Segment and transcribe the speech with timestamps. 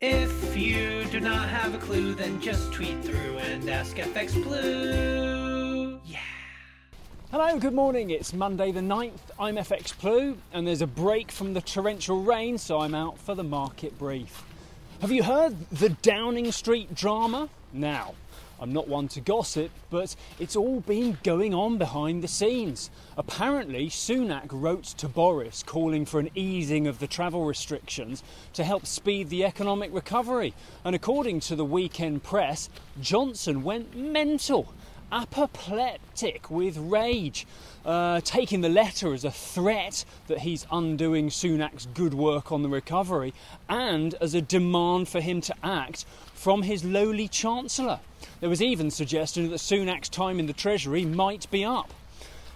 [0.00, 5.98] If you do not have a clue, then just tweet through and ask FX Blue.
[6.06, 6.20] Yeah.
[7.32, 8.10] Hello, good morning.
[8.10, 9.18] It's Monday the 9th.
[9.40, 13.34] I'm FX Blue, and there's a break from the torrential rain, so I'm out for
[13.34, 14.44] the market brief.
[15.00, 17.48] Have you heard the Downing Street drama?
[17.72, 18.14] Now,
[18.60, 22.90] I'm not one to gossip, but it's all been going on behind the scenes.
[23.16, 28.22] Apparently, Sunak wrote to Boris calling for an easing of the travel restrictions
[28.54, 30.54] to help speed the economic recovery.
[30.84, 32.68] And according to the weekend press,
[33.00, 34.72] Johnson went mental
[35.10, 37.46] apoplectic with rage,
[37.84, 42.68] uh, taking the letter as a threat that he's undoing Sunak's good work on the
[42.68, 43.32] recovery
[43.68, 46.04] and as a demand for him to act
[46.34, 48.00] from his lowly Chancellor.
[48.40, 51.92] There was even suggestion that Sunak's time in the Treasury might be up.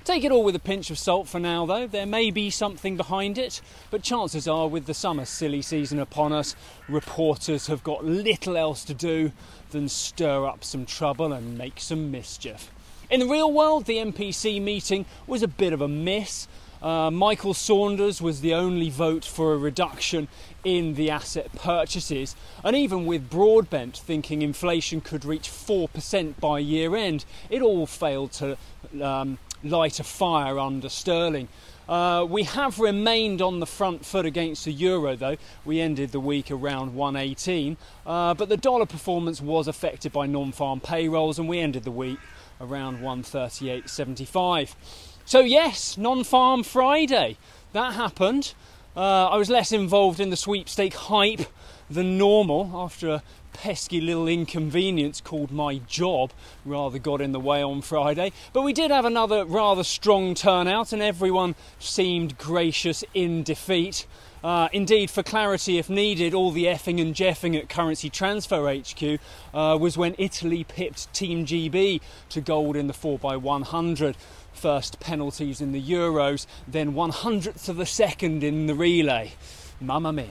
[0.04, 1.86] Take it all with a pinch of salt for now, though.
[1.86, 6.32] There may be something behind it, but chances are, with the summer silly season upon
[6.32, 6.54] us,
[6.88, 9.32] reporters have got little else to do
[9.70, 12.70] than stir up some trouble and make some mischief.
[13.10, 16.48] In the real world, the MPC meeting was a bit of a miss.
[16.83, 20.27] Uh, Michael Saunders was the only vote for a reduction
[20.65, 26.97] in the asset purchases, and even with Broadbent thinking inflation could reach 4% by year
[26.97, 28.57] end, it all failed to
[29.01, 31.47] um, light a fire under sterling.
[31.88, 35.37] Uh, we have remained on the front foot against the euro, though.
[35.65, 40.53] We ended the week around 118, uh, but the dollar performance was affected by non
[40.53, 42.19] farm payrolls, and we ended the week
[42.60, 44.75] around 138.75.
[45.24, 47.37] So, yes, non farm Friday.
[47.73, 48.54] That happened.
[48.96, 51.46] Uh, I was less involved in the sweepstake hype
[51.88, 56.32] than normal after a pesky little inconvenience called my job
[56.64, 58.32] rather got in the way on Friday.
[58.52, 64.06] But we did have another rather strong turnout, and everyone seemed gracious in defeat.
[64.43, 69.21] Uh, indeed, for clarity, if needed, all the effing and jeffing at Currency Transfer HQ
[69.54, 72.00] uh, was when Italy pipped Team GB
[72.31, 74.16] to gold in the 4x100.
[74.53, 79.32] First penalties in the Euros, then 100th of a second in the relay.
[79.80, 80.28] Mamma mia.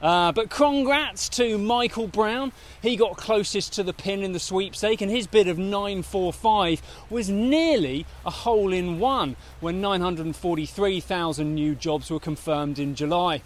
[0.00, 2.52] Uh, but congrats to Michael Brown.
[2.80, 6.80] He got closest to the pin in the sweepstake, and his bid of 945
[7.10, 13.42] was nearly a hole in one when 943,000 new jobs were confirmed in July.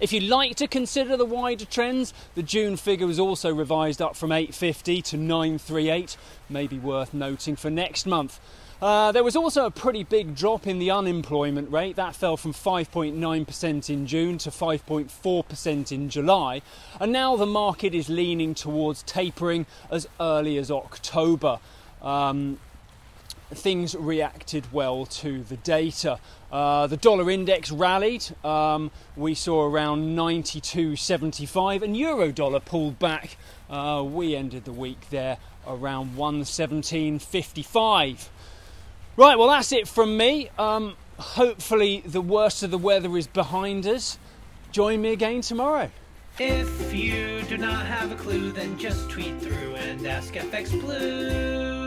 [0.00, 4.16] If you'd like to consider the wider trends, the June figure was also revised up
[4.16, 6.16] from 850 to 938,
[6.48, 8.40] maybe worth noting for next month.
[8.82, 11.94] Uh, there was also a pretty big drop in the unemployment rate.
[11.94, 16.62] That fell from 5.9% in June to 5.4% in July.
[16.98, 21.60] And now the market is leaning towards tapering as early as October.
[22.02, 22.58] Um,
[23.52, 26.18] things reacted well to the data.
[26.50, 28.24] Uh, the dollar index rallied.
[28.44, 33.36] Um, we saw around 92.75, and euro dollar pulled back.
[33.70, 35.38] Uh, we ended the week there
[35.68, 38.28] around 117.55.
[39.16, 40.48] Right, well, that's it from me.
[40.58, 44.18] Um, hopefully, the worst of the weather is behind us.
[44.70, 45.90] Join me again tomorrow.
[46.38, 51.81] If you do not have a clue, then just tweet through and ask FX Blue.